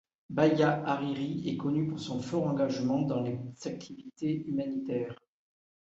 Bahia 0.31 0.81
Hariri 0.83 1.47
est 1.47 1.57
connue 1.57 1.87
pour 1.87 1.99
son 1.99 2.21
fort 2.23 2.47
engagement 2.47 3.03
dans 3.03 3.21
les 3.21 3.39
activités 3.67 4.43
humanitaires. 4.47 5.15